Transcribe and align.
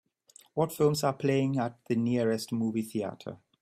What 0.55 0.71
films 0.71 1.03
are 1.03 1.13
playing 1.13 1.59
at 1.59 1.77
the 1.87 1.95
nearest 1.95 2.51
movie 2.51 2.81
theatre 2.81 3.37